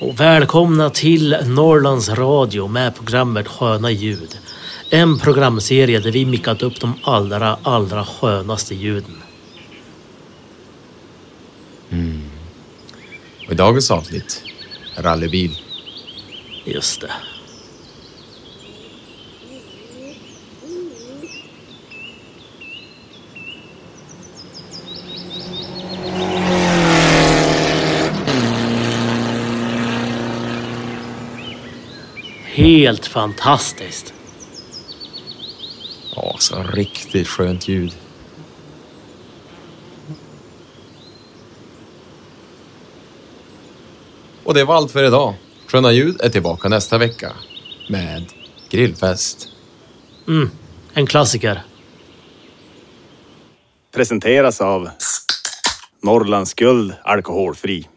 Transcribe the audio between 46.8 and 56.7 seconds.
vecka med grillfest. En klassiker. Presenteras av Norrlands